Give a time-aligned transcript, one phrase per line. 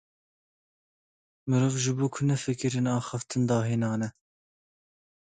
[1.49, 4.09] Mirov ji bo ku nefikirin, axaftin dahênane.